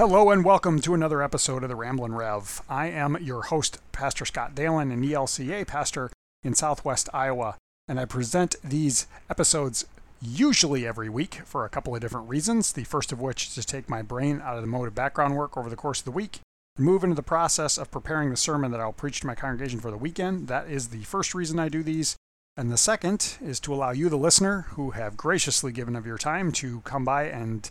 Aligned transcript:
Hello 0.00 0.30
and 0.30 0.46
welcome 0.46 0.80
to 0.80 0.94
another 0.94 1.22
episode 1.22 1.62
of 1.62 1.68
the 1.68 1.76
Ramblin' 1.76 2.14
Rev. 2.14 2.62
I 2.70 2.86
am 2.86 3.18
your 3.20 3.42
host, 3.42 3.80
Pastor 3.92 4.24
Scott 4.24 4.54
Dalen, 4.54 4.90
an 4.90 5.02
ELCA 5.02 5.66
pastor 5.66 6.10
in 6.42 6.54
Southwest 6.54 7.10
Iowa, 7.12 7.58
and 7.86 8.00
I 8.00 8.06
present 8.06 8.56
these 8.64 9.06
episodes 9.28 9.84
usually 10.22 10.86
every 10.86 11.10
week 11.10 11.42
for 11.44 11.66
a 11.66 11.68
couple 11.68 11.94
of 11.94 12.00
different 12.00 12.30
reasons. 12.30 12.72
The 12.72 12.84
first 12.84 13.12
of 13.12 13.20
which 13.20 13.48
is 13.48 13.54
to 13.56 13.62
take 13.62 13.90
my 13.90 14.00
brain 14.00 14.40
out 14.42 14.56
of 14.56 14.62
the 14.62 14.68
mode 14.68 14.88
of 14.88 14.94
background 14.94 15.36
work 15.36 15.58
over 15.58 15.68
the 15.68 15.76
course 15.76 15.98
of 15.98 16.06
the 16.06 16.12
week 16.12 16.40
and 16.78 16.86
move 16.86 17.04
into 17.04 17.14
the 17.14 17.22
process 17.22 17.76
of 17.76 17.90
preparing 17.90 18.30
the 18.30 18.38
sermon 18.38 18.70
that 18.70 18.80
I'll 18.80 18.94
preach 18.94 19.20
to 19.20 19.26
my 19.26 19.34
congregation 19.34 19.80
for 19.80 19.90
the 19.90 19.98
weekend. 19.98 20.48
That 20.48 20.66
is 20.66 20.88
the 20.88 21.04
first 21.04 21.34
reason 21.34 21.58
I 21.58 21.68
do 21.68 21.82
these. 21.82 22.16
And 22.56 22.72
the 22.72 22.78
second 22.78 23.36
is 23.42 23.60
to 23.60 23.74
allow 23.74 23.90
you, 23.90 24.08
the 24.08 24.16
listener, 24.16 24.62
who 24.70 24.92
have 24.92 25.18
graciously 25.18 25.72
given 25.72 25.94
of 25.94 26.06
your 26.06 26.16
time 26.16 26.52
to 26.52 26.80
come 26.86 27.04
by 27.04 27.24
and 27.24 27.70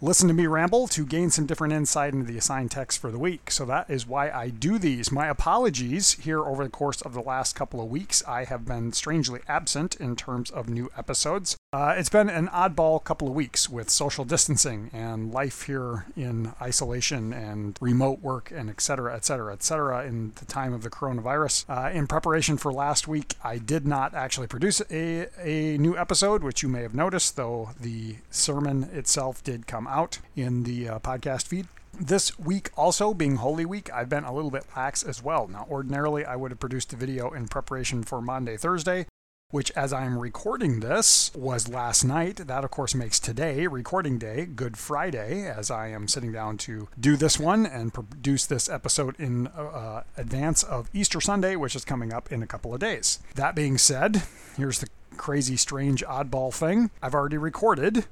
listen 0.00 0.28
to 0.28 0.34
me 0.34 0.46
ramble 0.46 0.86
to 0.88 1.06
gain 1.06 1.30
some 1.30 1.46
different 1.46 1.72
insight 1.72 2.12
into 2.12 2.26
the 2.26 2.38
assigned 2.38 2.70
text 2.70 3.00
for 3.00 3.10
the 3.10 3.18
week. 3.18 3.50
So 3.50 3.64
that 3.64 3.88
is 3.88 4.06
why 4.06 4.30
I 4.30 4.50
do 4.50 4.78
these. 4.78 5.10
My 5.10 5.28
apologies 5.28 6.12
here 6.14 6.40
over 6.40 6.64
the 6.64 6.70
course 6.70 7.00
of 7.02 7.14
the 7.14 7.22
last 7.22 7.54
couple 7.54 7.80
of 7.80 7.90
weeks. 7.90 8.22
I 8.26 8.44
have 8.44 8.66
been 8.66 8.92
strangely 8.92 9.40
absent 9.48 9.96
in 9.96 10.16
terms 10.16 10.50
of 10.50 10.68
new 10.68 10.90
episodes. 10.96 11.56
Uh, 11.76 11.94
it's 11.98 12.08
been 12.08 12.30
an 12.30 12.48
oddball 12.48 13.04
couple 13.04 13.28
of 13.28 13.34
weeks 13.34 13.68
with 13.68 13.90
social 13.90 14.24
distancing 14.24 14.88
and 14.94 15.30
life 15.30 15.64
here 15.64 16.06
in 16.16 16.50
isolation 16.58 17.34
and 17.34 17.76
remote 17.82 18.18
work 18.22 18.50
and 18.50 18.70
et 18.70 18.80
cetera, 18.80 19.14
et 19.14 19.26
cetera, 19.26 19.52
et 19.52 19.62
cetera 19.62 20.06
in 20.06 20.32
the 20.36 20.46
time 20.46 20.72
of 20.72 20.82
the 20.82 20.88
coronavirus. 20.88 21.66
Uh, 21.68 21.90
in 21.90 22.06
preparation 22.06 22.56
for 22.56 22.72
last 22.72 23.06
week, 23.06 23.34
I 23.44 23.58
did 23.58 23.86
not 23.86 24.14
actually 24.14 24.46
produce 24.46 24.80
a, 24.90 25.28
a 25.38 25.76
new 25.76 25.98
episode, 25.98 26.42
which 26.42 26.62
you 26.62 26.70
may 26.70 26.80
have 26.80 26.94
noticed, 26.94 27.36
though 27.36 27.72
the 27.78 28.16
sermon 28.30 28.84
itself 28.84 29.44
did 29.44 29.66
come 29.66 29.86
out 29.86 30.20
in 30.34 30.62
the 30.62 30.88
uh, 30.88 30.98
podcast 31.00 31.46
feed. 31.46 31.66
This 31.92 32.38
week, 32.38 32.70
also 32.74 33.12
being 33.12 33.36
Holy 33.36 33.66
Week, 33.66 33.92
I've 33.92 34.08
been 34.08 34.24
a 34.24 34.32
little 34.32 34.50
bit 34.50 34.64
lax 34.74 35.02
as 35.02 35.22
well. 35.22 35.46
Now, 35.46 35.66
ordinarily, 35.70 36.24
I 36.24 36.36
would 36.36 36.52
have 36.52 36.60
produced 36.60 36.94
a 36.94 36.96
video 36.96 37.32
in 37.32 37.48
preparation 37.48 38.02
for 38.02 38.22
Maundy, 38.22 38.56
Thursday, 38.56 39.04
which, 39.50 39.70
as 39.76 39.92
I'm 39.92 40.18
recording 40.18 40.80
this, 40.80 41.30
was 41.34 41.68
last 41.68 42.04
night. 42.04 42.36
That, 42.48 42.64
of 42.64 42.70
course, 42.70 42.94
makes 42.94 43.20
today, 43.20 43.66
recording 43.66 44.18
day, 44.18 44.44
Good 44.44 44.76
Friday, 44.76 45.46
as 45.46 45.70
I 45.70 45.88
am 45.88 46.08
sitting 46.08 46.32
down 46.32 46.58
to 46.58 46.88
do 46.98 47.16
this 47.16 47.38
one 47.38 47.64
and 47.64 47.94
produce 47.94 48.44
this 48.44 48.68
episode 48.68 49.14
in 49.20 49.46
uh, 49.46 50.02
advance 50.16 50.64
of 50.64 50.90
Easter 50.92 51.20
Sunday, 51.20 51.54
which 51.54 51.76
is 51.76 51.84
coming 51.84 52.12
up 52.12 52.32
in 52.32 52.42
a 52.42 52.46
couple 52.46 52.74
of 52.74 52.80
days. 52.80 53.20
That 53.36 53.54
being 53.54 53.78
said, 53.78 54.24
here's 54.56 54.80
the 54.80 54.88
crazy, 55.16 55.56
strange, 55.56 56.04
oddball 56.04 56.52
thing 56.52 56.90
I've 57.00 57.14
already 57.14 57.38
recorded 57.38 58.06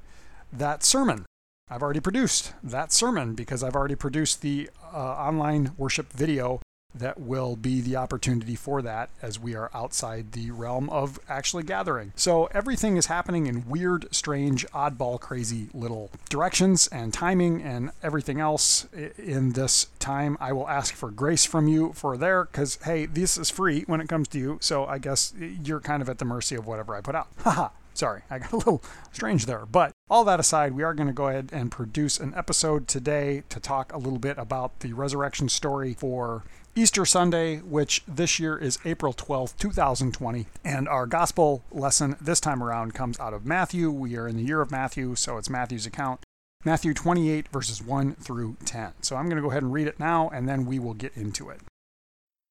that 0.53 0.83
sermon. 0.83 1.25
I've 1.69 1.81
already 1.81 1.99
produced 1.99 2.53
that 2.63 2.93
sermon 2.93 3.35
because 3.35 3.61
I've 3.61 3.75
already 3.75 3.95
produced 3.95 4.41
the 4.41 4.69
uh, 4.93 4.97
online 4.97 5.73
worship 5.77 6.13
video 6.13 6.61
that 6.95 7.19
will 7.19 7.55
be 7.55 7.81
the 7.81 7.95
opportunity 7.95 8.55
for 8.55 8.81
that 8.81 9.09
as 9.21 9.39
we 9.39 9.55
are 9.55 9.69
outside 9.73 10.31
the 10.31 10.51
realm 10.51 10.89
of 10.89 11.19
actually 11.27 11.63
gathering. 11.63 12.13
So 12.15 12.45
everything 12.45 12.97
is 12.97 13.07
happening 13.07 13.47
in 13.47 13.67
weird, 13.67 14.07
strange, 14.13 14.65
oddball, 14.67 15.19
crazy 15.19 15.69
little 15.73 16.09
directions 16.29 16.87
and 16.87 17.13
timing 17.13 17.61
and 17.61 17.91
everything 18.01 18.39
else 18.39 18.87
in 19.17 19.53
this 19.53 19.87
time. 19.99 20.37
I 20.39 20.53
will 20.53 20.69
ask 20.69 20.93
for 20.93 21.11
grace 21.11 21.45
from 21.45 21.67
you 21.67 21.93
for 21.93 22.17
there 22.17 22.45
because, 22.45 22.79
hey, 22.83 23.05
this 23.05 23.37
is 23.37 23.49
free 23.49 23.83
when 23.87 24.01
it 24.01 24.09
comes 24.09 24.27
to 24.29 24.39
you. 24.39 24.57
So 24.61 24.85
I 24.85 24.97
guess 24.97 25.33
you're 25.37 25.79
kind 25.79 26.01
of 26.01 26.09
at 26.09 26.17
the 26.17 26.25
mercy 26.25 26.55
of 26.55 26.65
whatever 26.65 26.95
I 26.95 27.01
put 27.01 27.15
out. 27.15 27.27
Haha. 27.39 27.69
Sorry, 27.93 28.23
I 28.29 28.39
got 28.39 28.51
a 28.51 28.57
little 28.57 28.83
strange 29.13 29.45
there. 29.45 29.65
But 29.65 29.93
all 30.09 30.25
that 30.25 30.37
aside, 30.37 30.73
we 30.73 30.83
are 30.83 30.93
going 30.93 31.07
to 31.07 31.13
go 31.13 31.29
ahead 31.29 31.51
and 31.53 31.71
produce 31.71 32.19
an 32.19 32.33
episode 32.35 32.89
today 32.89 33.43
to 33.47 33.57
talk 33.57 33.93
a 33.93 33.97
little 33.97 34.19
bit 34.19 34.37
about 34.37 34.81
the 34.81 34.91
resurrection 34.91 35.47
story 35.47 35.93
for 35.93 36.43
Easter 36.77 37.05
Sunday, 37.05 37.59
which 37.59 38.03
this 38.05 38.37
year 38.37 38.57
is 38.57 38.79
April 38.83 39.13
12th, 39.13 39.55
2020. 39.57 40.45
And 40.65 40.89
our 40.89 41.05
gospel 41.05 41.63
lesson 41.71 42.17
this 42.19 42.41
time 42.41 42.61
around 42.61 42.93
comes 42.93 43.17
out 43.17 43.33
of 43.33 43.45
Matthew. 43.45 43.89
We 43.89 44.17
are 44.17 44.27
in 44.27 44.35
the 44.35 44.43
year 44.43 44.59
of 44.59 44.71
Matthew, 44.71 45.15
so 45.15 45.37
it's 45.37 45.49
Matthew's 45.49 45.85
account. 45.85 46.19
Matthew 46.65 46.93
28, 46.93 47.47
verses 47.47 47.81
1 47.81 48.15
through 48.15 48.57
10. 48.65 48.91
So 48.99 49.15
I'm 49.15 49.29
going 49.29 49.37
to 49.37 49.41
go 49.41 49.51
ahead 49.51 49.63
and 49.63 49.71
read 49.71 49.87
it 49.87 50.01
now, 50.01 50.29
and 50.33 50.49
then 50.49 50.65
we 50.65 50.77
will 50.77 50.93
get 50.93 51.15
into 51.15 51.49
it. 51.49 51.61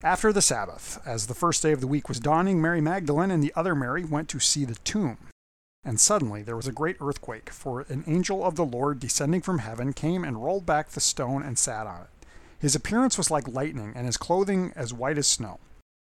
After 0.02 0.32
the 0.32 0.40
Sabbath, 0.40 1.02
as 1.04 1.26
the 1.26 1.34
first 1.34 1.62
day 1.62 1.72
of 1.72 1.82
the 1.82 1.86
week 1.86 2.08
was 2.08 2.18
dawning, 2.18 2.62
Mary 2.62 2.80
Magdalene 2.80 3.30
and 3.30 3.42
the 3.42 3.52
other 3.54 3.74
Mary 3.74 4.06
went 4.06 4.30
to 4.30 4.40
see 4.40 4.64
the 4.64 4.76
tomb. 4.76 5.18
And 5.84 6.00
suddenly 6.00 6.40
there 6.40 6.56
was 6.56 6.66
a 6.66 6.72
great 6.72 6.96
earthquake, 6.98 7.50
for 7.50 7.82
an 7.90 8.04
angel 8.06 8.42
of 8.42 8.56
the 8.56 8.64
Lord 8.64 9.00
descending 9.00 9.42
from 9.42 9.58
heaven 9.58 9.92
came 9.92 10.24
and 10.24 10.42
rolled 10.42 10.64
back 10.64 10.88
the 10.90 11.00
stone 11.00 11.42
and 11.42 11.58
sat 11.58 11.86
on 11.86 12.02
it. 12.04 12.08
His 12.64 12.74
appearance 12.74 13.18
was 13.18 13.30
like 13.30 13.46
lightning, 13.46 13.92
and 13.94 14.06
his 14.06 14.16
clothing 14.16 14.72
as 14.74 14.94
white 14.94 15.18
as 15.18 15.26
snow. 15.26 15.60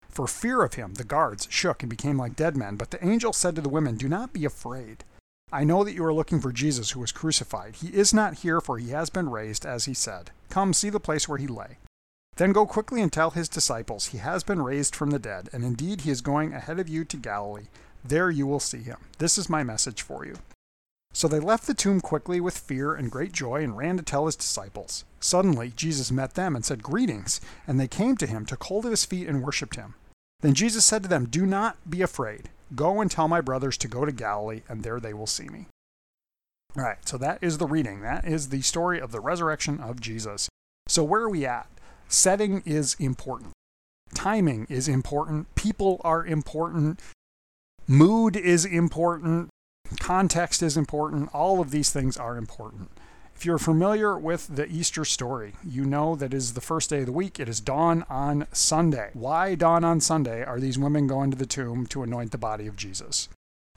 For 0.09 0.27
fear 0.27 0.61
of 0.61 0.73
him, 0.73 0.95
the 0.95 1.05
guards 1.05 1.47
shook 1.49 1.81
and 1.81 1.89
became 1.89 2.17
like 2.17 2.35
dead 2.35 2.57
men. 2.57 2.75
But 2.75 2.91
the 2.91 3.01
angel 3.01 3.31
said 3.31 3.55
to 3.55 3.61
the 3.61 3.69
women, 3.69 3.95
Do 3.95 4.09
not 4.09 4.33
be 4.33 4.43
afraid. 4.43 5.05
I 5.53 5.63
know 5.63 5.85
that 5.85 5.93
you 5.93 6.03
are 6.03 6.13
looking 6.13 6.41
for 6.41 6.51
Jesus 6.51 6.91
who 6.91 6.99
was 6.99 7.13
crucified. 7.13 7.77
He 7.77 7.87
is 7.95 8.13
not 8.13 8.39
here, 8.39 8.59
for 8.59 8.77
he 8.77 8.89
has 8.89 9.09
been 9.09 9.29
raised, 9.29 9.65
as 9.65 9.85
he 9.85 9.93
said. 9.93 10.31
Come, 10.49 10.73
see 10.73 10.89
the 10.89 10.99
place 10.99 11.29
where 11.29 11.37
he 11.37 11.47
lay. 11.47 11.77
Then 12.35 12.51
go 12.51 12.65
quickly 12.65 13.01
and 13.01 13.13
tell 13.13 13.29
his 13.29 13.47
disciples, 13.47 14.07
He 14.07 14.17
has 14.17 14.43
been 14.43 14.61
raised 14.61 14.97
from 14.97 15.11
the 15.11 15.17
dead, 15.17 15.47
and 15.53 15.63
indeed 15.63 16.01
he 16.01 16.11
is 16.11 16.19
going 16.19 16.51
ahead 16.51 16.77
of 16.77 16.89
you 16.89 17.05
to 17.05 17.15
Galilee. 17.15 17.67
There 18.03 18.29
you 18.29 18.45
will 18.45 18.59
see 18.59 18.79
him. 18.79 18.97
This 19.17 19.37
is 19.37 19.49
my 19.49 19.63
message 19.63 20.01
for 20.01 20.25
you. 20.25 20.35
So 21.13 21.27
they 21.27 21.39
left 21.39 21.67
the 21.67 21.73
tomb 21.73 22.01
quickly 22.01 22.39
with 22.39 22.57
fear 22.57 22.93
and 22.93 23.11
great 23.11 23.31
joy 23.31 23.63
and 23.63 23.77
ran 23.77 23.97
to 23.97 24.03
tell 24.03 24.25
his 24.25 24.35
disciples. 24.35 25.05
Suddenly 25.19 25.73
Jesus 25.75 26.11
met 26.11 26.35
them 26.35 26.55
and 26.55 26.63
said, 26.63 26.83
Greetings. 26.83 27.41
And 27.67 27.79
they 27.79 27.87
came 27.87 28.15
to 28.17 28.27
him, 28.27 28.45
took 28.45 28.63
hold 28.63 28.85
of 28.85 28.91
his 28.91 29.05
feet, 29.05 29.27
and 29.27 29.43
worshipped 29.43 29.75
him. 29.75 29.95
Then 30.41 30.53
Jesus 30.53 30.85
said 30.85 31.03
to 31.03 31.09
them, 31.09 31.25
Do 31.25 31.45
not 31.45 31.77
be 31.89 32.01
afraid. 32.01 32.49
Go 32.75 33.01
and 33.01 33.09
tell 33.09 33.27
my 33.27 33.41
brothers 33.41 33.77
to 33.79 33.87
go 33.87 34.05
to 34.05 34.11
Galilee, 34.11 34.61
and 34.69 34.83
there 34.83 34.99
they 34.99 35.13
will 35.13 35.27
see 35.27 35.49
me. 35.49 35.67
All 36.77 36.83
right, 36.83 37.07
so 37.07 37.17
that 37.17 37.39
is 37.41 37.57
the 37.57 37.65
reading. 37.65 38.01
That 38.01 38.25
is 38.25 38.49
the 38.49 38.61
story 38.61 38.99
of 38.99 39.11
the 39.11 39.19
resurrection 39.19 39.79
of 39.79 39.99
Jesus. 39.99 40.47
So, 40.87 41.03
where 41.03 41.21
are 41.21 41.29
we 41.29 41.45
at? 41.45 41.67
Setting 42.07 42.61
is 42.65 42.95
important. 42.99 43.51
Timing 44.13 44.67
is 44.69 44.87
important. 44.87 45.53
People 45.55 45.99
are 46.03 46.25
important. 46.25 46.99
Mood 47.87 48.35
is 48.35 48.65
important. 48.65 49.49
Context 50.00 50.61
is 50.61 50.77
important. 50.77 51.29
All 51.33 51.59
of 51.59 51.72
these 51.72 51.91
things 51.91 52.17
are 52.17 52.38
important. 52.38 52.91
If 53.35 53.45
you're 53.45 53.57
familiar 53.57 54.19
with 54.19 54.53
the 54.53 54.67
Easter 54.67 55.05
story, 55.05 55.53
you 55.63 55.85
know 55.85 56.16
that 56.16 56.33
is 56.33 56.53
the 56.53 56.61
first 56.61 56.89
day 56.89 57.00
of 57.00 57.05
the 57.05 57.13
week. 57.13 57.39
It 57.39 57.47
is 57.47 57.61
dawn 57.61 58.03
on 58.09 58.47
Sunday. 58.51 59.11
Why 59.13 59.55
dawn 59.55 59.85
on 59.85 60.01
Sunday 60.01 60.44
are 60.44 60.59
these 60.59 60.77
women 60.77 61.07
going 61.07 61.31
to 61.31 61.38
the 61.38 61.45
tomb 61.45 61.88
to 61.88 62.03
anoint 62.03 62.31
the 62.31 62.38
body 62.38 62.67
of 62.67 62.75
Jesus? 62.75 63.29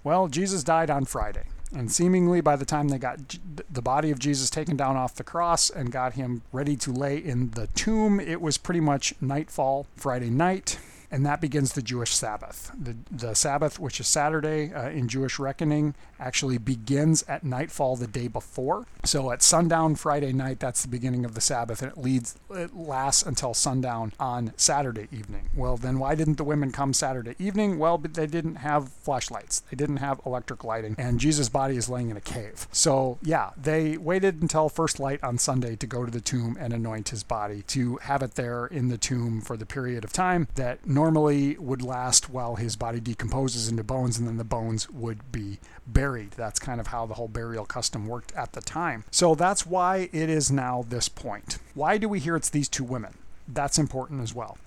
Well, 0.03 0.27
Jesus 0.27 0.65
died 0.65 0.91
on 0.91 1.05
Friday. 1.05 1.45
And 1.75 1.93
seemingly 1.93 2.41
by 2.41 2.56
the 2.56 2.65
time 2.65 2.89
they 2.89 2.99
got 2.99 3.39
the 3.71 3.81
body 3.81 4.11
of 4.11 4.19
Jesus 4.19 4.50
taken 4.50 4.77
down 4.77 4.97
off 4.97 5.15
the 5.15 5.25
cross 5.25 5.71
and 5.71 5.93
got 5.93 6.15
him 6.15 6.43
ready 6.53 6.77
to 6.77 6.93
lay 6.93 7.17
in 7.17 7.50
the 7.50 7.69
tomb, 7.69 8.19
it 8.19 8.41
was 8.43 8.59
pretty 8.59 8.81
much 8.81 9.15
nightfall 9.21 9.87
Friday 9.97 10.29
night 10.29 10.79
and 11.12 11.27
that 11.27 11.43
begins 11.43 11.75
the 11.75 11.83
Jewish 11.83 12.15
Sabbath. 12.15 12.73
The, 12.77 12.97
the 13.11 13.34
Sabbath, 13.34 13.78
which 13.78 14.00
is 14.00 14.09
Saturday 14.09 14.73
uh, 14.73 14.89
in 14.89 15.09
Jewish 15.09 15.39
reckoning, 15.39 15.95
actually 16.19 16.56
begins 16.56 17.23
at 17.28 17.45
nightfall 17.45 17.97
the 17.97 18.06
day 18.06 18.28
before. 18.28 18.87
So 19.05 19.31
at 19.31 19.43
sundown 19.43 19.97
Friday 19.97 20.33
night, 20.33 20.59
that's 20.59 20.81
the 20.81 20.89
beginning 20.89 21.27
of 21.27 21.34
the 21.34 21.41
Sabbath, 21.43 21.83
and 21.83 21.93
it 21.93 21.99
leads 21.99 22.37
it 22.50 22.75
lasts 22.75 23.23
until 23.23 23.53
sundown 23.53 24.12
on 24.19 24.55
Saturday 24.56 25.09
evening. 25.12 25.50
Well, 25.55 25.77
then 25.77 25.99
why 25.99 26.15
didn't 26.15 26.39
the 26.39 26.45
women 26.45 26.73
come 26.73 26.95
Saturday 26.95 27.34
evening? 27.39 27.79
Well, 27.79 27.99
they 27.99 28.27
didn't 28.27 28.56
have 28.56 28.89
flashlights. 28.89 29.61
They 29.71 29.77
didn't 29.77 29.99
have 29.99 30.21
electric 30.25 30.65
lighting, 30.65 30.94
and 30.97 31.21
Jesus' 31.21 31.50
body 31.50 31.77
is 31.77 31.91
laying 31.91 32.09
in 32.09 32.17
a 32.17 32.23
cave. 32.23 32.67
So 32.73 33.19
yeah, 33.23 33.50
they 33.61 33.99
waited 33.99 34.41
until 34.41 34.71
first 34.71 34.99
light 34.99 35.23
on 35.23 35.37
Sunday 35.37 35.77
to 35.77 35.87
go 35.87 36.06
to 36.06 36.11
the 36.11 36.23
tomb 36.23 36.56
and 36.59 36.73
anoint 36.73 37.11
his 37.11 37.23
body 37.23 37.62
to 37.69 37.97
have 37.97 38.23
it 38.23 38.37
there 38.37 38.67
in 38.67 38.88
the 38.88 38.97
tomb 38.97 39.43
for 39.43 39.59
the 39.59 39.67
period 39.67 40.05
of 40.05 40.12
time 40.12 40.49
that 40.55 40.87
normally 40.87 41.01
would 41.10 41.82
last 41.82 42.31
while 42.31 42.56
his 42.56 42.76
body 42.76 43.00
decomposes 43.00 43.69
into 43.69 43.82
bones 43.82 44.19
and 44.19 44.26
then 44.26 44.37
the 44.37 44.44
bones 44.44 44.88
would 44.90 45.32
be 45.32 45.58
buried. 45.87 46.32
That's 46.32 46.58
kind 46.58 46.81
of 46.81 46.88
how 46.88 47.06
the 47.06 47.14
whole 47.14 47.28
burial 47.28 47.64
custom 47.64 48.06
worked 48.06 48.32
at 48.32 48.52
the 48.52 48.60
time. 48.60 49.04
So 49.10 49.34
that's 49.34 49.66
why 49.66 50.08
it 50.12 50.31
is 50.31 50.50
now 50.50 50.84
this 50.88 51.08
point. 51.08 51.58
Why 51.75 51.99
do 51.99 52.08
we 52.08 52.20
hear 52.20 52.37
it's 52.37 52.50
these 52.50 52.69
two 52.69 52.84
women? 52.84 53.14
That's 53.49 53.78
important 53.78 54.22
as 54.22 54.34
well. 54.34 54.58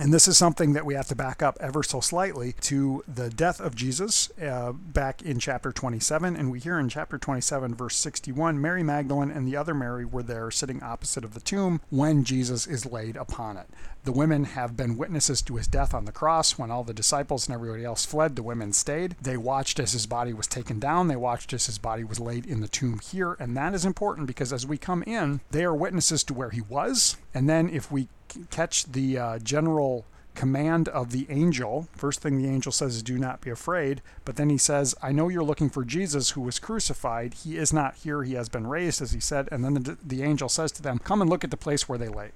And 0.00 0.12
this 0.12 0.26
is 0.26 0.38
something 0.38 0.72
that 0.72 0.86
we 0.86 0.94
have 0.94 1.08
to 1.08 1.14
back 1.14 1.42
up 1.42 1.58
ever 1.60 1.82
so 1.82 2.00
slightly 2.00 2.54
to 2.62 3.04
the 3.06 3.28
death 3.28 3.60
of 3.60 3.76
Jesus 3.76 4.30
uh, 4.40 4.72
back 4.72 5.20
in 5.20 5.38
chapter 5.38 5.70
27. 5.70 6.34
And 6.34 6.50
we 6.50 6.60
hear 6.60 6.78
in 6.78 6.88
chapter 6.88 7.18
27, 7.18 7.74
verse 7.74 7.96
61 7.96 8.58
Mary 8.58 8.82
Magdalene 8.82 9.30
and 9.30 9.46
the 9.46 9.56
other 9.56 9.74
Mary 9.74 10.06
were 10.06 10.22
there 10.22 10.50
sitting 10.50 10.82
opposite 10.82 11.24
of 11.24 11.34
the 11.34 11.40
tomb 11.40 11.82
when 11.90 12.24
Jesus 12.24 12.66
is 12.66 12.86
laid 12.86 13.16
upon 13.16 13.58
it. 13.58 13.66
The 14.04 14.12
women 14.12 14.44
have 14.44 14.76
been 14.76 14.96
witnesses 14.96 15.42
to 15.42 15.56
his 15.56 15.68
death 15.68 15.92
on 15.92 16.06
the 16.06 16.10
cross. 16.10 16.58
When 16.58 16.70
all 16.70 16.82
the 16.84 16.94
disciples 16.94 17.46
and 17.46 17.54
everybody 17.54 17.84
else 17.84 18.04
fled, 18.04 18.34
the 18.34 18.42
women 18.42 18.72
stayed. 18.72 19.14
They 19.20 19.36
watched 19.36 19.78
as 19.78 19.92
his 19.92 20.06
body 20.06 20.32
was 20.32 20.46
taken 20.46 20.80
down. 20.80 21.08
They 21.08 21.16
watched 21.16 21.52
as 21.52 21.66
his 21.66 21.78
body 21.78 22.02
was 22.02 22.18
laid 22.18 22.46
in 22.46 22.60
the 22.60 22.68
tomb 22.68 22.98
here. 22.98 23.36
And 23.38 23.56
that 23.56 23.74
is 23.74 23.84
important 23.84 24.26
because 24.26 24.52
as 24.52 24.66
we 24.66 24.78
come 24.78 25.04
in, 25.04 25.40
they 25.50 25.64
are 25.64 25.74
witnesses 25.74 26.24
to 26.24 26.34
where 26.34 26.50
he 26.50 26.62
was. 26.62 27.16
And 27.34 27.48
then 27.48 27.68
if 27.68 27.92
we 27.92 28.08
catch 28.50 28.84
the 28.84 29.18
uh, 29.18 29.38
general 29.38 30.04
command 30.34 30.88
of 30.88 31.10
the 31.10 31.26
angel. 31.28 31.88
First 31.92 32.20
thing 32.20 32.40
the 32.40 32.48
angel 32.48 32.72
says 32.72 32.96
is, 32.96 33.02
Do 33.02 33.18
not 33.18 33.40
be 33.40 33.50
afraid. 33.50 34.02
But 34.24 34.36
then 34.36 34.50
he 34.50 34.58
says, 34.58 34.94
I 35.02 35.12
know 35.12 35.28
you're 35.28 35.44
looking 35.44 35.70
for 35.70 35.84
Jesus 35.84 36.30
who 36.30 36.40
was 36.40 36.58
crucified. 36.58 37.34
He 37.34 37.56
is 37.56 37.72
not 37.72 37.96
here. 37.96 38.22
He 38.22 38.34
has 38.34 38.48
been 38.48 38.66
raised, 38.66 39.02
as 39.02 39.12
he 39.12 39.20
said. 39.20 39.48
And 39.52 39.64
then 39.64 39.74
the, 39.74 39.98
the 40.04 40.22
angel 40.22 40.48
says 40.48 40.72
to 40.72 40.82
them, 40.82 40.98
Come 40.98 41.20
and 41.20 41.30
look 41.30 41.44
at 41.44 41.50
the 41.50 41.56
place 41.56 41.88
where 41.88 41.98
they 41.98 42.08
lay. 42.08 42.30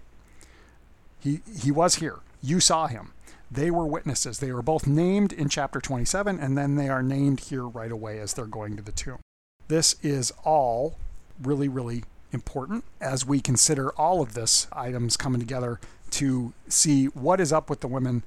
He, 1.20 1.40
he 1.60 1.70
was 1.70 1.96
here. 1.96 2.16
You 2.42 2.60
saw 2.60 2.86
him. 2.86 3.12
They 3.50 3.70
were 3.70 3.86
witnesses. 3.86 4.38
They 4.38 4.52
were 4.52 4.62
both 4.62 4.86
named 4.86 5.32
in 5.32 5.48
chapter 5.48 5.80
27, 5.80 6.38
and 6.38 6.58
then 6.58 6.74
they 6.74 6.88
are 6.88 7.02
named 7.02 7.40
here 7.40 7.62
right 7.62 7.92
away 7.92 8.18
as 8.18 8.34
they're 8.34 8.44
going 8.44 8.76
to 8.76 8.82
the 8.82 8.92
tomb. 8.92 9.20
This 9.68 9.96
is 10.02 10.32
all 10.44 10.96
really, 11.42 11.68
really 11.68 12.04
important 12.36 12.84
as 13.00 13.26
we 13.26 13.40
consider 13.40 13.90
all 13.92 14.22
of 14.22 14.34
this 14.34 14.68
items 14.72 15.16
coming 15.16 15.40
together 15.40 15.80
to 16.12 16.52
see 16.68 17.06
what 17.06 17.40
is 17.40 17.52
up 17.52 17.68
with 17.68 17.80
the 17.80 17.88
women. 17.88 18.22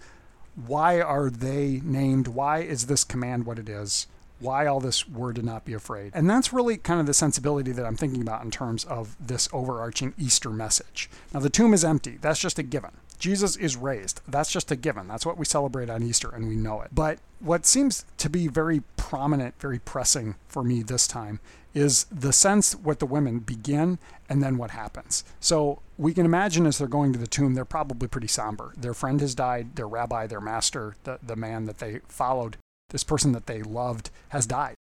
Why 0.67 0.99
are 0.99 1.29
they 1.29 1.79
named? 1.83 2.27
Why 2.27 2.59
is 2.59 2.87
this 2.87 3.05
command 3.05 3.45
what 3.45 3.57
it 3.57 3.69
is? 3.69 4.07
Why 4.39 4.65
all 4.65 4.79
this 4.79 5.07
word 5.07 5.35
to 5.35 5.41
not 5.41 5.63
be 5.63 5.73
afraid? 5.73 6.11
And 6.13 6.29
that's 6.29 6.51
really 6.51 6.77
kind 6.77 6.99
of 6.99 7.05
the 7.05 7.13
sensibility 7.13 7.71
that 7.71 7.85
I'm 7.85 7.95
thinking 7.95 8.21
about 8.21 8.43
in 8.43 8.51
terms 8.51 8.83
of 8.85 9.15
this 9.19 9.47
overarching 9.53 10.13
Easter 10.17 10.49
message. 10.49 11.09
Now, 11.33 11.39
the 11.39 11.49
tomb 11.49 11.73
is 11.73 11.85
empty. 11.85 12.17
That's 12.19 12.39
just 12.39 12.59
a 12.59 12.63
given. 12.63 12.91
Jesus 13.19 13.55
is 13.57 13.75
raised. 13.75 14.21
That's 14.27 14.51
just 14.51 14.71
a 14.71 14.75
given. 14.75 15.07
That's 15.07 15.25
what 15.25 15.37
we 15.37 15.45
celebrate 15.45 15.89
on 15.89 16.01
Easter, 16.01 16.29
and 16.29 16.47
we 16.47 16.55
know 16.55 16.81
it. 16.81 16.89
But 16.91 17.19
what 17.39 17.65
seems 17.65 18.05
to 18.17 18.29
be 18.29 18.47
very 18.47 18.81
prominent, 18.97 19.59
very 19.59 19.79
pressing 19.79 20.35
for 20.47 20.63
me 20.63 20.81
this 20.81 21.05
time 21.05 21.39
is 21.73 22.05
the 22.05 22.33
sense 22.33 22.73
what 22.73 22.99
the 22.99 23.05
women 23.05 23.39
begin 23.39 23.99
and 24.27 24.41
then 24.41 24.57
what 24.57 24.71
happens. 24.71 25.23
So 25.39 25.81
we 25.97 26.13
can 26.13 26.25
imagine 26.25 26.65
as 26.65 26.77
they're 26.77 26.87
going 26.87 27.13
to 27.13 27.19
the 27.19 27.27
tomb, 27.27 27.53
they're 27.53 27.65
probably 27.65 28.07
pretty 28.07 28.27
somber. 28.27 28.73
Their 28.75 28.93
friend 28.93 29.21
has 29.21 29.35
died, 29.35 29.75
their 29.75 29.87
rabbi, 29.87 30.25
their 30.25 30.41
master, 30.41 30.95
the, 31.03 31.19
the 31.21 31.35
man 31.35 31.65
that 31.65 31.77
they 31.77 31.99
followed, 32.07 32.57
this 32.89 33.03
person 33.03 33.33
that 33.33 33.45
they 33.45 33.61
loved, 33.61 34.09
has 34.29 34.47
died. 34.47 34.75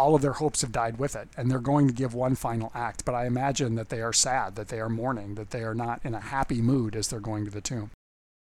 All 0.00 0.14
of 0.14 0.22
their 0.22 0.32
hopes 0.32 0.62
have 0.62 0.72
died 0.72 0.98
with 0.98 1.14
it, 1.14 1.28
and 1.36 1.50
they're 1.50 1.58
going 1.58 1.86
to 1.86 1.92
give 1.92 2.14
one 2.14 2.34
final 2.34 2.72
act. 2.74 3.04
But 3.04 3.14
I 3.14 3.26
imagine 3.26 3.74
that 3.74 3.90
they 3.90 4.00
are 4.00 4.14
sad, 4.14 4.56
that 4.56 4.68
they 4.68 4.80
are 4.80 4.88
mourning, 4.88 5.34
that 5.34 5.50
they 5.50 5.62
are 5.62 5.74
not 5.74 6.00
in 6.02 6.14
a 6.14 6.20
happy 6.20 6.62
mood 6.62 6.96
as 6.96 7.08
they're 7.08 7.20
going 7.20 7.44
to 7.44 7.50
the 7.50 7.60
tomb. 7.60 7.90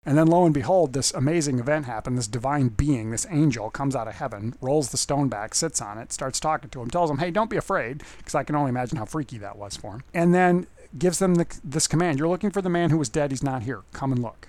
And 0.04 0.18
then 0.18 0.26
lo 0.26 0.44
and 0.44 0.52
behold, 0.52 0.92
this 0.92 1.14
amazing 1.14 1.58
event 1.58 1.86
happened. 1.86 2.18
This 2.18 2.26
divine 2.28 2.68
being, 2.68 3.10
this 3.10 3.26
angel, 3.30 3.70
comes 3.70 3.96
out 3.96 4.06
of 4.06 4.16
heaven, 4.16 4.54
rolls 4.60 4.90
the 4.90 4.98
stone 4.98 5.28
back, 5.28 5.54
sits 5.54 5.80
on 5.80 5.96
it, 5.96 6.12
starts 6.12 6.38
talking 6.38 6.68
to 6.68 6.82
him, 6.82 6.90
tells 6.90 7.10
him, 7.10 7.18
hey, 7.18 7.30
don't 7.30 7.48
be 7.48 7.56
afraid, 7.56 8.02
because 8.18 8.34
I 8.34 8.44
can 8.44 8.54
only 8.54 8.68
imagine 8.68 8.98
how 8.98 9.06
freaky 9.06 9.38
that 9.38 9.56
was 9.56 9.78
for 9.78 9.94
him. 9.94 10.02
And 10.12 10.34
then 10.34 10.66
gives 10.98 11.18
them 11.18 11.36
the, 11.36 11.46
this 11.64 11.86
command 11.86 12.18
You're 12.18 12.28
looking 12.28 12.50
for 12.50 12.60
the 12.60 12.68
man 12.68 12.90
who 12.90 12.98
was 12.98 13.08
dead. 13.08 13.30
He's 13.30 13.42
not 13.42 13.62
here. 13.62 13.82
Come 13.94 14.12
and 14.12 14.22
look. 14.22 14.48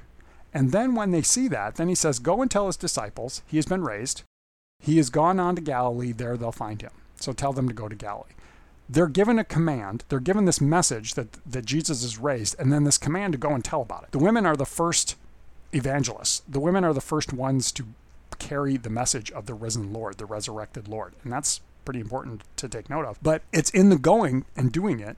And 0.53 0.73
then 0.73 0.93
when 0.93 1.11
they 1.11 1.21
see 1.21 1.47
that, 1.47 1.75
then 1.75 1.87
he 1.87 1.95
says, 1.95 2.19
Go 2.19 2.41
and 2.41 2.51
tell 2.51 2.67
his 2.67 2.77
disciples 2.77 3.41
he 3.47 3.57
has 3.57 3.65
been 3.65 3.83
raised. 3.83 4.23
He 4.79 4.97
has 4.97 5.09
gone 5.09 5.39
on 5.39 5.55
to 5.55 5.61
Galilee. 5.61 6.11
There 6.11 6.37
they'll 6.37 6.51
find 6.51 6.81
him. 6.81 6.91
So 7.17 7.33
tell 7.33 7.53
them 7.53 7.67
to 7.67 7.73
go 7.73 7.87
to 7.87 7.95
Galilee. 7.95 8.31
They're 8.89 9.07
given 9.07 9.37
a 9.37 9.43
command. 9.43 10.05
They're 10.07 10.19
given 10.19 10.45
this 10.45 10.61
message 10.61 11.15
that, 11.15 11.33
that 11.45 11.65
Jesus 11.65 12.03
is 12.03 12.17
raised, 12.17 12.55
and 12.57 12.71
then 12.71 12.85
this 12.85 12.97
command 12.97 13.33
to 13.33 13.37
go 13.37 13.53
and 13.53 13.63
tell 13.63 13.81
about 13.81 14.03
it. 14.03 14.11
The 14.11 14.19
women 14.19 14.45
are 14.45 14.55
the 14.55 14.65
first 14.65 15.15
evangelists. 15.73 16.41
The 16.47 16.61
women 16.61 16.85
are 16.85 16.93
the 16.93 17.01
first 17.01 17.33
ones 17.33 17.71
to 17.73 17.85
carry 18.39 18.77
the 18.77 18.89
message 18.89 19.31
of 19.31 19.45
the 19.45 19.53
risen 19.53 19.91
Lord, 19.91 20.17
the 20.17 20.25
resurrected 20.25 20.87
Lord. 20.87 21.13
And 21.23 21.33
that's 21.33 21.59
pretty 21.83 21.99
important 21.99 22.43
to 22.57 22.69
take 22.69 22.89
note 22.89 23.05
of. 23.05 23.19
But 23.21 23.41
it's 23.51 23.71
in 23.71 23.89
the 23.89 23.97
going 23.97 24.45
and 24.55 24.71
doing 24.71 24.99
it 24.99 25.17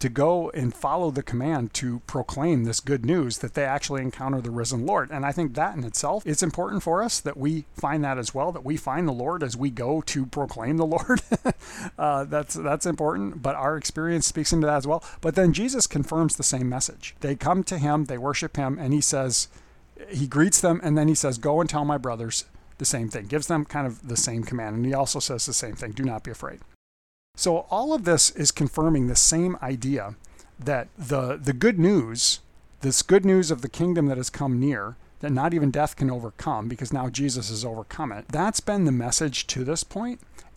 to 0.00 0.08
go 0.08 0.50
and 0.50 0.74
follow 0.74 1.10
the 1.10 1.22
command 1.22 1.72
to 1.74 2.00
proclaim 2.06 2.64
this 2.64 2.80
good 2.80 3.04
news 3.04 3.38
that 3.38 3.54
they 3.54 3.64
actually 3.64 4.02
encounter 4.02 4.40
the 4.40 4.50
risen 4.50 4.84
Lord. 4.84 5.10
And 5.10 5.24
I 5.24 5.32
think 5.32 5.54
that 5.54 5.76
in 5.76 5.84
itself, 5.84 6.26
it's 6.26 6.42
important 6.42 6.82
for 6.82 7.02
us 7.02 7.20
that 7.20 7.36
we 7.36 7.66
find 7.74 8.02
that 8.04 8.18
as 8.18 8.34
well, 8.34 8.50
that 8.52 8.64
we 8.64 8.76
find 8.76 9.06
the 9.06 9.12
Lord 9.12 9.42
as 9.42 9.56
we 9.56 9.70
go 9.70 10.00
to 10.02 10.26
proclaim 10.26 10.76
the 10.76 10.86
Lord. 10.86 11.20
uh, 11.98 12.24
that's 12.24 12.54
that's 12.54 12.86
important. 12.86 13.42
But 13.42 13.54
our 13.54 13.76
experience 13.76 14.26
speaks 14.26 14.52
into 14.52 14.66
that 14.66 14.76
as 14.76 14.86
well. 14.86 15.04
But 15.20 15.34
then 15.34 15.52
Jesus 15.52 15.86
confirms 15.86 16.36
the 16.36 16.42
same 16.42 16.68
message. 16.68 17.14
They 17.20 17.36
come 17.36 17.62
to 17.64 17.78
him, 17.78 18.06
they 18.06 18.18
worship 18.18 18.56
him, 18.56 18.78
and 18.78 18.92
he 18.92 19.00
says, 19.00 19.48
he 20.08 20.26
greets 20.26 20.60
them 20.60 20.80
and 20.82 20.96
then 20.96 21.08
he 21.08 21.14
says, 21.14 21.38
Go 21.38 21.60
and 21.60 21.68
tell 21.68 21.84
my 21.84 21.98
brothers 21.98 22.44
the 22.78 22.84
same 22.84 23.08
thing. 23.08 23.26
Gives 23.26 23.46
them 23.46 23.64
kind 23.64 23.86
of 23.86 24.08
the 24.08 24.16
same 24.16 24.42
command. 24.42 24.76
And 24.76 24.86
he 24.86 24.94
also 24.94 25.18
says 25.18 25.46
the 25.46 25.52
same 25.52 25.74
thing 25.74 25.92
do 25.92 26.04
not 26.04 26.24
be 26.24 26.30
afraid. 26.30 26.60
So 27.40 27.66
all 27.70 27.94
of 27.94 28.04
this 28.04 28.30
is 28.32 28.50
confirming 28.50 29.06
the 29.06 29.16
same 29.16 29.56
idea 29.62 30.14
that 30.58 30.88
the, 30.98 31.38
the 31.42 31.54
good 31.54 31.78
news, 31.78 32.40
this 32.82 33.00
good 33.00 33.24
news 33.24 33.50
of 33.50 33.62
the 33.62 33.68
kingdom 33.68 34.06
that 34.06 34.18
has 34.18 34.28
come 34.28 34.60
near, 34.60 34.96
that 35.20 35.32
not 35.32 35.54
even 35.54 35.70
death 35.70 35.96
can 35.96 36.10
overcome 36.10 36.68
because 36.68 36.92
now 36.92 37.08
Jesus 37.08 37.48
has 37.48 37.64
overcome 37.64 38.12
it, 38.12 38.26
that's 38.28 38.60
been 38.60 38.84
the 38.84 38.92
message 38.92 39.46
to 39.46 39.64
this. 39.64 39.84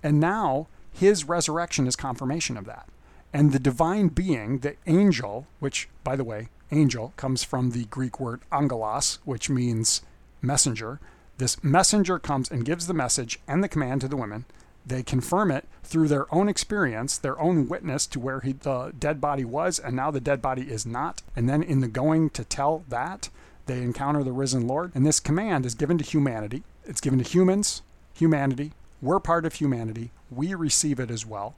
And 0.03 0.19
now 0.19 0.67
his 0.91 1.23
resurrection 1.25 1.87
is 1.87 1.95
confirmation 1.95 2.57
of 2.57 2.65
that. 2.65 2.87
And 3.33 3.51
the 3.51 3.59
divine 3.59 4.09
being, 4.09 4.59
the 4.59 4.75
angel, 4.85 5.47
which, 5.59 5.89
by 6.03 6.15
the 6.15 6.23
way, 6.23 6.49
angel 6.71 7.13
comes 7.17 7.43
from 7.43 7.71
the 7.71 7.85
Greek 7.85 8.19
word 8.19 8.41
angelos, 8.51 9.19
which 9.25 9.49
means 9.49 10.01
messenger. 10.41 10.99
This 11.37 11.63
messenger 11.63 12.19
comes 12.19 12.51
and 12.51 12.65
gives 12.65 12.87
the 12.87 12.93
message 12.93 13.39
and 13.47 13.63
the 13.63 13.69
command 13.69 14.01
to 14.01 14.07
the 14.07 14.17
women. 14.17 14.45
They 14.85 15.03
confirm 15.03 15.51
it 15.51 15.65
through 15.83 16.07
their 16.09 16.33
own 16.33 16.49
experience, 16.49 17.17
their 17.17 17.39
own 17.39 17.67
witness 17.67 18.05
to 18.07 18.19
where 18.19 18.41
he, 18.41 18.53
the 18.53 18.93
dead 18.97 19.21
body 19.21 19.45
was, 19.45 19.79
and 19.79 19.95
now 19.95 20.11
the 20.11 20.19
dead 20.19 20.41
body 20.41 20.63
is 20.63 20.85
not. 20.85 21.21
And 21.35 21.47
then 21.47 21.63
in 21.63 21.79
the 21.79 21.87
going 21.87 22.29
to 22.31 22.43
tell 22.43 22.83
that, 22.89 23.29
they 23.65 23.81
encounter 23.81 24.23
the 24.23 24.33
risen 24.33 24.67
Lord. 24.67 24.91
And 24.93 25.05
this 25.05 25.19
command 25.19 25.65
is 25.65 25.75
given 25.75 25.97
to 25.97 26.03
humanity. 26.03 26.63
It's 26.85 26.99
given 26.99 27.19
to 27.19 27.29
humans, 27.29 27.81
humanity. 28.13 28.73
We're 29.01 29.19
part 29.19 29.45
of 29.45 29.55
humanity. 29.55 30.11
We 30.29 30.53
receive 30.53 30.99
it 30.99 31.09
as 31.09 31.25
well. 31.25 31.55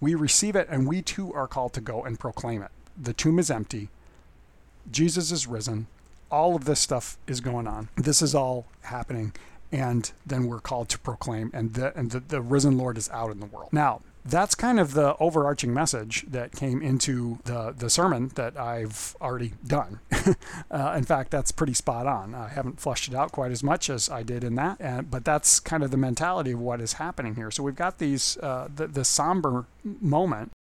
We 0.00 0.14
receive 0.14 0.56
it, 0.56 0.68
and 0.70 0.86
we 0.86 1.02
too 1.02 1.32
are 1.34 1.48
called 1.48 1.72
to 1.74 1.80
go 1.80 2.02
and 2.02 2.18
proclaim 2.18 2.62
it. 2.62 2.70
The 3.00 3.12
tomb 3.12 3.38
is 3.38 3.50
empty. 3.50 3.88
Jesus 4.90 5.30
is 5.30 5.46
risen. 5.46 5.86
All 6.30 6.56
of 6.56 6.64
this 6.64 6.80
stuff 6.80 7.18
is 7.26 7.40
going 7.40 7.66
on. 7.66 7.88
This 7.96 8.22
is 8.22 8.34
all 8.34 8.66
happening. 8.82 9.32
And 9.70 10.10
then 10.24 10.46
we're 10.46 10.60
called 10.60 10.88
to 10.90 10.98
proclaim, 10.98 11.50
and 11.52 11.74
the, 11.74 11.96
and 11.96 12.10
the, 12.10 12.20
the 12.20 12.40
risen 12.40 12.78
Lord 12.78 12.96
is 12.96 13.10
out 13.10 13.30
in 13.30 13.40
the 13.40 13.46
world. 13.46 13.70
Now, 13.72 14.00
that's 14.24 14.54
kind 14.54 14.78
of 14.78 14.92
the 14.92 15.16
overarching 15.18 15.72
message 15.72 16.24
that 16.28 16.52
came 16.52 16.82
into 16.82 17.38
the, 17.44 17.74
the 17.76 17.88
sermon 17.88 18.30
that 18.34 18.58
I've 18.58 19.16
already 19.20 19.52
done. 19.66 20.00
uh, 20.70 20.94
in 20.96 21.04
fact, 21.04 21.30
that's 21.30 21.50
pretty 21.50 21.74
spot 21.74 22.06
on. 22.06 22.34
I 22.34 22.48
haven't 22.48 22.80
flushed 22.80 23.08
it 23.08 23.14
out 23.14 23.32
quite 23.32 23.52
as 23.52 23.62
much 23.62 23.88
as 23.88 24.10
I 24.10 24.22
did 24.22 24.44
in 24.44 24.54
that, 24.56 24.76
and, 24.80 25.10
but 25.10 25.24
that's 25.24 25.60
kind 25.60 25.82
of 25.82 25.90
the 25.90 25.96
mentality 25.96 26.52
of 26.52 26.60
what 26.60 26.80
is 26.80 26.94
happening 26.94 27.36
here. 27.36 27.50
So 27.50 27.62
we've 27.62 27.74
got 27.74 27.98
these 27.98 28.36
uh, 28.38 28.68
the, 28.74 28.86
the 28.86 29.04
somber 29.04 29.66
moment, 29.82 30.52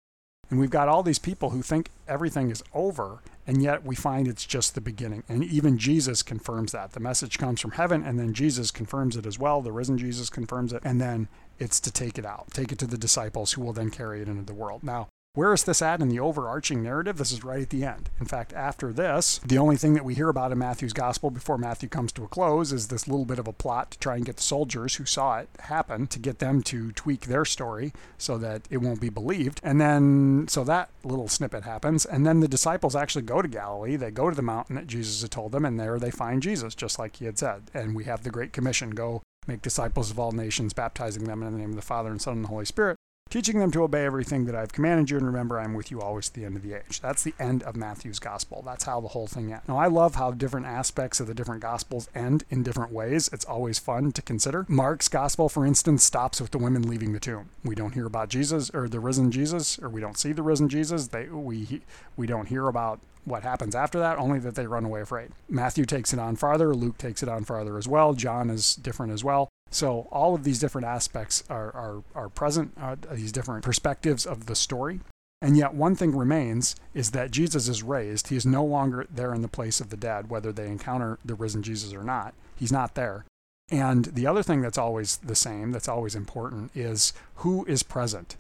and 0.50 0.60
we've 0.60 0.70
got 0.70 0.88
all 0.88 1.04
these 1.04 1.20
people 1.20 1.50
who 1.50 1.62
think 1.62 1.92
everything 2.08 2.50
is 2.50 2.64
over, 2.74 3.20
and 3.46 3.62
yet 3.62 3.86
we 3.86 3.96
find 3.96 4.28
it's 4.28 4.46
just 4.46 4.76
the 4.76 4.82
beginning. 4.82 5.24
And 5.28 5.44
even 5.44 5.78
Jesus 5.78 6.24
confirms 6.24 6.72
that. 6.72 6.94
The 6.94 7.00
message 7.00 7.38
comes 7.38 7.60
from 7.60 7.72
heaven, 7.72 8.04
and 8.04 8.20
then 8.20 8.34
Jesus 8.34 8.72
confirms 8.72 9.18
it 9.18 9.26
as 9.26 9.38
well. 9.38 9.62
The 9.62 9.72
risen 9.72 9.98
Jesus 9.98 10.30
confirms 10.30 10.74
it. 10.74 10.82
And 10.86 11.02
then 11.02 11.28
it's 11.60 11.80
to 11.82 11.92
take 11.92 12.18
it 12.18 12.26
out, 12.26 12.52
take 12.52 12.72
it 12.72 12.80
to 12.80 12.88
the 12.88 12.98
disciples 12.98 13.54
who 13.54 13.62
will 13.62 13.74
then 13.74 13.90
carry 13.90 14.22
it 14.22 14.28
into 14.28 14.44
the 14.44 14.54
world. 14.54 14.84
Now, 14.84 15.10
where 15.38 15.54
is 15.54 15.66
this 15.66 15.84
at 15.84 16.02
in 16.02 16.10
the 16.10 16.20
overarching 16.20 16.82
narrative? 16.82 17.18
This 17.18 17.32
is 17.32 17.44
right 17.44 17.62
at 17.62 17.70
the 17.70 17.84
end. 17.84 18.10
In 18.20 18.26
fact, 18.26 18.54
after 18.54 18.92
this, 18.92 19.40
the 19.46 19.60
only 19.60 19.76
thing 19.76 19.94
that 19.94 20.04
we 20.04 20.16
hear 20.16 20.30
about 20.30 20.52
in 20.52 20.58
Matthew's 20.58 20.94
gospel 20.94 21.30
before 21.30 21.60
Matthew 21.60 21.88
comes 21.90 22.12
to 22.14 22.24
a 22.24 22.28
close 22.28 22.74
is 22.74 22.88
this 22.88 23.08
little 23.08 23.24
bit 23.24 23.38
of 23.38 23.48
a 23.48 23.54
plot 23.54 23.92
to 23.92 24.00
try 24.00 24.16
and 24.16 24.26
get 24.26 24.38
the 24.38 24.42
soldiers 24.42 24.96
who 24.96 25.06
saw 25.06 25.38
it 25.38 25.50
happen 25.60 26.08
to 26.08 26.18
get 26.18 26.40
them 26.40 26.64
to 26.64 26.92
tweak 26.94 27.28
their 27.28 27.46
story 27.46 27.94
so 28.18 28.40
that 28.40 28.64
it 28.72 28.78
won't 28.78 29.00
be 29.00 29.10
believed. 29.10 29.62
And 29.64 29.80
then, 29.80 30.48
so 30.50 30.64
that 30.64 30.90
little 31.04 31.28
snippet 31.28 31.66
happens. 31.66 32.04
And 32.04 32.26
then 32.26 32.40
the 32.40 32.48
disciples 32.48 32.96
actually 32.96 33.22
go 33.22 33.44
to 33.44 33.48
Galilee. 33.48 33.96
They 33.96 34.10
go 34.10 34.32
to 34.32 34.36
the 34.36 34.42
mountain 34.42 34.76
that 34.76 34.88
Jesus 34.88 35.22
had 35.22 35.30
told 35.30 35.52
them, 35.52 35.66
and 35.66 35.80
there 35.80 36.00
they 36.00 36.10
find 36.10 36.42
Jesus, 36.42 36.74
just 36.74 36.98
like 36.98 37.18
he 37.18 37.26
had 37.26 37.38
said. 37.38 37.70
And 37.76 37.96
we 37.96 38.06
have 38.06 38.24
the 38.24 38.32
Great 38.32 38.54
Commission 38.54 38.90
go 38.90 39.22
make 39.46 39.62
disciples 39.62 40.10
of 40.10 40.18
all 40.18 40.32
nations, 40.32 40.74
baptizing 40.74 41.26
them 41.26 41.44
in 41.44 41.54
the 41.54 41.60
name 41.60 41.70
of 41.70 41.76
the 41.76 41.82
Father 41.84 42.10
and 42.10 42.22
Son 42.22 42.38
and 42.38 42.44
the 42.44 42.50
Holy 42.50 42.66
Spirit 42.66 42.97
teaching 43.30 43.60
them 43.60 43.72
to 43.72 43.84
obey 43.84 44.06
everything 44.06 44.46
that 44.46 44.56
I've 44.56 44.72
commanded 44.72 45.10
you, 45.10 45.18
and 45.18 45.26
remember, 45.26 45.60
I'm 45.60 45.74
with 45.74 45.92
you 45.92 46.02
always 46.02 46.30
to 46.30 46.34
the 46.34 46.46
end 46.46 46.56
of 46.56 46.64
the 46.64 46.74
age. 46.74 47.02
That's 47.02 47.24
the 47.24 47.34
end 47.40 47.64
of 47.64 47.76
Matthew's 47.76 48.20
gospel. 48.20 48.64
That's 48.66 48.86
how 48.86 49.02
the 49.02 49.10
whole 49.10 49.28
thing 49.28 49.52
ends. 49.52 49.68
Now, 49.68 49.78
I 49.78 49.88
love 49.88 50.16
how 50.16 50.32
different 50.32 50.66
aspects 50.66 51.20
of 51.20 51.28
the 51.28 51.34
different 51.34 51.62
gospels 51.62 52.10
end 52.16 52.44
in 52.50 52.64
different 52.64 52.92
ways. 52.92 53.30
It's 53.32 53.46
always 53.46 53.80
fun 53.80 54.12
to 54.14 54.22
consider. 54.22 54.66
Mark's 54.68 55.08
gospel, 55.08 55.50
for 55.50 55.66
instance, 55.66 56.04
stops 56.04 56.42
with 56.42 56.52
the 56.52 56.58
women 56.58 56.88
leaving 56.88 57.14
the 57.14 57.20
tomb. 57.20 57.50
We 57.64 57.76
don't 57.76 57.94
hear 57.94 58.06
about 58.06 58.30
Jesus 58.30 58.70
or 58.72 58.88
the 58.88 59.00
risen 59.00 59.32
Jesus, 59.32 59.80
or 59.80 59.90
we 59.90 60.02
don't 60.02 60.18
see 60.18 60.32
the 60.32 60.44
risen 60.44 60.70
Jesus. 60.70 61.08
They, 61.08 61.28
we, 61.28 61.82
we 62.16 62.28
don't 62.28 62.48
hear 62.48 62.68
about 62.68 63.00
what 63.26 63.44
happens 63.44 63.76
after 63.76 64.00
that, 64.00 64.18
only 64.18 64.40
that 64.40 64.56
they 64.56 64.66
run 64.66 64.86
away 64.86 65.02
afraid. 65.02 65.32
Matthew 65.50 65.86
takes 65.86 66.14
it 66.14 66.20
on 66.20 66.38
farther, 66.38 66.74
Luke 66.74 66.98
takes 66.98 67.22
it 67.22 67.28
on 67.28 67.44
farther 67.44 67.78
as 67.78 67.88
well, 67.88 68.14
John 68.14 68.50
is 68.50 68.76
different 68.76 69.12
as 69.12 69.24
well. 69.24 69.50
So 69.70 70.08
all 70.12 70.34
of 70.34 70.44
these 70.44 70.60
different 70.60 70.88
aspects 70.88 71.44
are, 71.50 71.72
are, 71.76 72.04
are 72.16 72.30
present, 72.30 72.74
uh, 72.80 72.96
these 73.12 73.32
different 73.32 73.64
perspectives 73.64 74.26
of 74.26 74.46
the 74.46 74.56
story. 74.56 75.02
And 75.42 75.56
yet, 75.56 75.76
one 75.76 75.96
thing 75.96 76.16
remains 76.16 76.76
is 76.96 77.12
that 77.12 77.30
Jesus 77.30 77.68
is 77.68 77.84
raised. 77.84 78.30
He 78.30 78.36
is 78.36 78.46
no 78.46 78.66
longer 78.66 79.06
there 79.10 79.36
in 79.36 79.44
the 79.44 79.48
place 79.48 79.80
of 79.80 79.90
the 79.90 79.98
dead, 79.98 80.30
whether 80.30 80.52
they 80.52 80.68
encounter 80.68 81.20
the 81.24 81.36
risen 81.36 81.62
Jesus 81.62 81.94
or 81.94 82.04
not. 82.04 82.34
He's 82.56 82.72
not 82.72 82.96
there. 82.96 83.26
And 83.70 84.06
the 84.06 84.26
other 84.26 84.42
thing 84.42 84.62
that's 84.62 84.78
always 84.78 85.18
the 85.18 85.36
same, 85.36 85.72
that's 85.72 85.90
always 85.90 86.16
important, 86.16 86.72
is 86.74 87.14
who 87.36 87.66
is 87.66 87.84
present. 87.84 88.36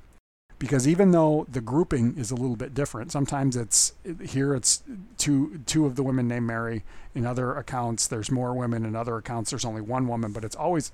Because 0.59 0.87
even 0.87 1.11
though 1.11 1.45
the 1.47 1.61
grouping 1.61 2.17
is 2.17 2.31
a 2.31 2.35
little 2.35 2.55
bit 2.55 2.73
different, 2.73 3.11
sometimes 3.11 3.55
it's 3.55 3.93
here 4.23 4.55
it's 4.55 4.81
two 5.17 5.59
two 5.67 5.85
of 5.85 5.95
the 5.95 6.01
women 6.01 6.27
named 6.27 6.47
Mary. 6.47 6.83
In 7.13 7.27
other 7.27 7.53
accounts, 7.53 8.07
there's 8.07 8.31
more 8.31 8.55
women. 8.55 8.85
In 8.85 8.95
other 8.95 9.17
accounts, 9.17 9.51
there's 9.51 9.65
only 9.65 9.81
one 9.81 10.07
woman. 10.07 10.31
But 10.31 10.43
it's 10.43 10.55
always 10.55 10.91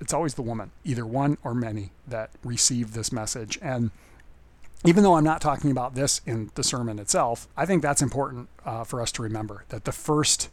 it's 0.00 0.12
always 0.12 0.34
the 0.34 0.42
woman, 0.42 0.70
either 0.84 1.06
one 1.06 1.38
or 1.42 1.54
many, 1.54 1.92
that 2.06 2.30
receive 2.44 2.92
this 2.92 3.12
message. 3.12 3.58
And 3.62 3.90
even 4.84 5.02
though 5.02 5.14
I'm 5.14 5.24
not 5.24 5.40
talking 5.40 5.70
about 5.70 5.94
this 5.94 6.20
in 6.26 6.50
the 6.54 6.62
sermon 6.62 6.98
itself, 6.98 7.48
I 7.56 7.66
think 7.66 7.82
that's 7.82 8.02
important 8.02 8.48
uh, 8.64 8.84
for 8.84 9.00
us 9.00 9.10
to 9.12 9.22
remember 9.22 9.64
that 9.70 9.84
the 9.84 9.92
first, 9.92 10.50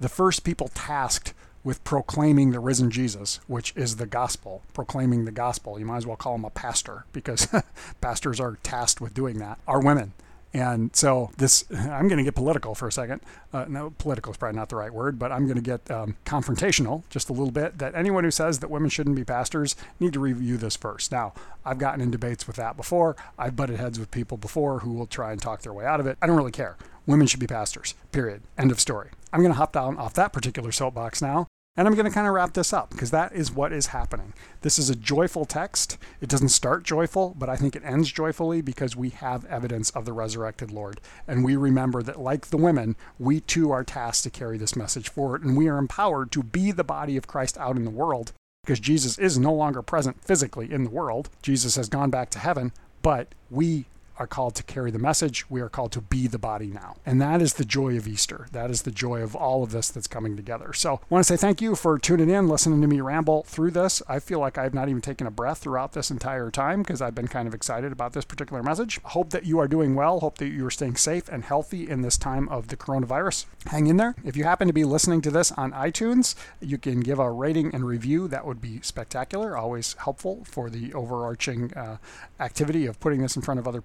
the 0.00 0.08
first 0.08 0.44
people 0.44 0.68
tasked 0.68 1.34
with 1.64 1.82
proclaiming 1.82 2.52
the 2.52 2.60
risen 2.60 2.90
Jesus, 2.90 3.40
which 3.46 3.72
is 3.74 3.96
the 3.96 4.06
gospel, 4.06 4.62
proclaiming 4.74 5.24
the 5.24 5.32
gospel. 5.32 5.78
You 5.78 5.86
might 5.86 5.96
as 5.96 6.06
well 6.06 6.16
call 6.16 6.34
them 6.34 6.44
a 6.44 6.50
pastor 6.50 7.06
because 7.12 7.48
pastors 8.00 8.38
are 8.38 8.58
tasked 8.62 9.00
with 9.00 9.14
doing 9.14 9.38
that, 9.38 9.58
are 9.66 9.80
women. 9.80 10.12
And 10.54 10.94
so 10.94 11.30
this, 11.36 11.64
I'm 11.70 12.06
going 12.06 12.18
to 12.18 12.22
get 12.22 12.36
political 12.36 12.74
for 12.74 12.86
a 12.86 12.92
second. 12.92 13.20
Uh, 13.52 13.66
no, 13.68 13.90
political 13.98 14.30
is 14.30 14.36
probably 14.38 14.56
not 14.56 14.68
the 14.68 14.76
right 14.76 14.92
word, 14.92 15.18
but 15.18 15.32
I'm 15.32 15.44
going 15.44 15.56
to 15.56 15.62
get 15.62 15.90
um, 15.90 16.16
confrontational 16.24 17.02
just 17.10 17.28
a 17.28 17.32
little 17.32 17.50
bit. 17.50 17.78
That 17.78 17.94
anyone 17.94 18.24
who 18.24 18.30
says 18.30 18.60
that 18.60 18.70
women 18.70 18.88
shouldn't 18.88 19.16
be 19.16 19.24
pastors 19.24 19.74
need 19.98 20.12
to 20.12 20.20
review 20.20 20.56
this 20.56 20.76
first. 20.76 21.10
Now, 21.10 21.34
I've 21.64 21.78
gotten 21.78 22.00
in 22.00 22.12
debates 22.12 22.46
with 22.46 22.56
that 22.56 22.76
before. 22.76 23.16
I've 23.36 23.56
butted 23.56 23.80
heads 23.80 23.98
with 23.98 24.12
people 24.12 24.36
before 24.36 24.78
who 24.80 24.92
will 24.92 25.06
try 25.06 25.32
and 25.32 25.42
talk 25.42 25.62
their 25.62 25.72
way 25.72 25.84
out 25.84 26.00
of 26.00 26.06
it. 26.06 26.16
I 26.22 26.26
don't 26.26 26.36
really 26.36 26.52
care. 26.52 26.76
Women 27.06 27.26
should 27.26 27.40
be 27.40 27.46
pastors. 27.46 27.94
Period. 28.12 28.42
End 28.56 28.70
of 28.70 28.78
story. 28.80 29.10
I'm 29.32 29.40
going 29.40 29.52
to 29.52 29.58
hop 29.58 29.72
down 29.72 29.98
off 29.98 30.14
that 30.14 30.32
particular 30.32 30.70
soapbox 30.70 31.20
now 31.20 31.48
and 31.76 31.88
I'm 31.88 31.94
going 31.94 32.06
to 32.06 32.12
kind 32.12 32.28
of 32.28 32.34
wrap 32.34 32.52
this 32.52 32.72
up 32.72 32.90
because 32.90 33.10
that 33.10 33.32
is 33.32 33.50
what 33.50 33.72
is 33.72 33.88
happening. 33.88 34.32
This 34.60 34.78
is 34.78 34.90
a 34.90 34.94
joyful 34.94 35.44
text. 35.44 35.98
It 36.20 36.28
doesn't 36.28 36.50
start 36.50 36.84
joyful, 36.84 37.34
but 37.36 37.48
I 37.48 37.56
think 37.56 37.74
it 37.74 37.84
ends 37.84 38.12
joyfully 38.12 38.60
because 38.60 38.94
we 38.94 39.10
have 39.10 39.44
evidence 39.46 39.90
of 39.90 40.04
the 40.04 40.12
resurrected 40.12 40.70
Lord. 40.70 41.00
And 41.26 41.44
we 41.44 41.56
remember 41.56 42.00
that, 42.04 42.20
like 42.20 42.46
the 42.46 42.56
women, 42.56 42.94
we 43.18 43.40
too 43.40 43.72
are 43.72 43.82
tasked 43.82 44.22
to 44.24 44.30
carry 44.30 44.56
this 44.56 44.76
message 44.76 45.08
forward. 45.08 45.44
And 45.44 45.56
we 45.56 45.68
are 45.68 45.78
empowered 45.78 46.30
to 46.32 46.44
be 46.44 46.70
the 46.70 46.84
body 46.84 47.16
of 47.16 47.26
Christ 47.26 47.58
out 47.58 47.76
in 47.76 47.84
the 47.84 47.90
world 47.90 48.32
because 48.62 48.78
Jesus 48.78 49.18
is 49.18 49.36
no 49.36 49.52
longer 49.52 49.82
present 49.82 50.22
physically 50.24 50.72
in 50.72 50.84
the 50.84 50.90
world. 50.90 51.28
Jesus 51.42 51.74
has 51.74 51.88
gone 51.88 52.10
back 52.10 52.30
to 52.30 52.38
heaven, 52.38 52.72
but 53.02 53.34
we 53.50 53.86
are 54.18 54.26
called 54.26 54.54
to 54.56 54.62
carry 54.62 54.90
the 54.90 54.98
message. 54.98 55.48
We 55.50 55.60
are 55.60 55.68
called 55.68 55.92
to 55.92 56.00
be 56.00 56.26
the 56.26 56.38
body 56.38 56.66
now. 56.66 56.96
And 57.04 57.20
that 57.20 57.42
is 57.42 57.54
the 57.54 57.64
joy 57.64 57.96
of 57.96 58.06
Easter. 58.06 58.46
That 58.52 58.70
is 58.70 58.82
the 58.82 58.90
joy 58.90 59.22
of 59.22 59.34
all 59.34 59.62
of 59.62 59.72
this 59.72 59.90
that's 59.90 60.06
coming 60.06 60.36
together. 60.36 60.72
So 60.72 60.94
I 60.94 61.06
want 61.08 61.26
to 61.26 61.32
say 61.32 61.40
thank 61.40 61.60
you 61.60 61.74
for 61.74 61.98
tuning 61.98 62.30
in, 62.30 62.48
listening 62.48 62.80
to 62.80 62.86
me 62.86 63.00
ramble 63.00 63.42
through 63.44 63.72
this. 63.72 64.02
I 64.08 64.18
feel 64.18 64.38
like 64.38 64.58
I've 64.58 64.74
not 64.74 64.88
even 64.88 65.02
taken 65.02 65.26
a 65.26 65.30
breath 65.30 65.58
throughout 65.58 65.92
this 65.92 66.10
entire 66.10 66.50
time 66.50 66.82
because 66.82 67.02
I've 67.02 67.14
been 67.14 67.28
kind 67.28 67.48
of 67.48 67.54
excited 67.54 67.92
about 67.92 68.12
this 68.12 68.24
particular 68.24 68.62
message. 68.62 69.00
Hope 69.02 69.30
that 69.30 69.46
you 69.46 69.58
are 69.58 69.68
doing 69.68 69.94
well. 69.94 70.20
Hope 70.20 70.38
that 70.38 70.48
you 70.48 70.64
are 70.66 70.70
staying 70.70 70.96
safe 70.96 71.28
and 71.28 71.44
healthy 71.44 71.88
in 71.88 72.02
this 72.02 72.16
time 72.16 72.48
of 72.48 72.68
the 72.68 72.76
coronavirus. 72.76 73.46
Hang 73.66 73.86
in 73.86 73.96
there. 73.96 74.14
If 74.24 74.36
you 74.36 74.44
happen 74.44 74.68
to 74.68 74.74
be 74.74 74.84
listening 74.84 75.20
to 75.22 75.30
this 75.30 75.52
on 75.52 75.72
iTunes, 75.72 76.34
you 76.60 76.78
can 76.78 77.00
give 77.00 77.18
a 77.18 77.30
rating 77.30 77.74
and 77.74 77.84
review. 77.84 78.28
That 78.28 78.46
would 78.46 78.60
be 78.60 78.80
spectacular. 78.82 79.56
Always 79.56 79.94
helpful 79.94 80.44
for 80.44 80.70
the 80.70 80.92
overarching 80.94 81.72
uh, 81.74 81.98
activity 82.40 82.86
of 82.86 83.00
putting 83.00 83.22
this 83.22 83.36
in 83.36 83.42
front 83.42 83.60
of 83.60 83.66
other 83.66 83.80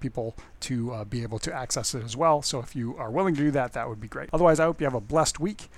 to 0.61 0.75
uh, 0.93 1.03
be 1.03 1.23
able 1.23 1.39
to 1.39 1.51
access 1.53 1.95
it 1.95 2.03
as 2.03 2.15
well. 2.15 2.41
So 2.41 2.59
if 2.59 2.75
you 2.75 2.95
are 2.97 3.11
willing 3.11 3.35
to 3.35 3.41
do 3.47 3.51
that, 3.51 3.73
that 3.73 3.87
would 3.89 4.01
be 4.01 4.07
great. 4.07 4.29
Otherwise, 4.33 4.59
I 4.59 4.65
hope 4.65 4.79
you 4.81 4.85
have 4.85 5.01
a 5.03 5.07
blessed 5.13 5.39
week. 5.39 5.69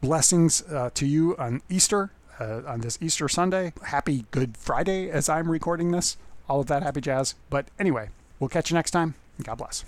Blessings 0.00 0.62
uh, 0.62 0.90
to 0.94 1.06
you 1.06 1.36
on 1.36 1.60
Easter, 1.68 2.10
uh, 2.40 2.62
on 2.66 2.80
this 2.80 2.98
Easter 3.00 3.28
Sunday. 3.28 3.72
Happy 3.84 4.24
Good 4.30 4.56
Friday 4.56 5.10
as 5.10 5.28
I'm 5.28 5.50
recording 5.50 5.90
this. 5.90 6.16
All 6.48 6.60
of 6.60 6.66
that 6.66 6.82
happy 6.82 7.00
jazz. 7.00 7.34
But 7.50 7.64
anyway, 7.78 8.08
we'll 8.38 8.48
catch 8.56 8.70
you 8.70 8.74
next 8.74 8.92
time. 8.92 9.14
God 9.42 9.56
bless. 9.56 9.78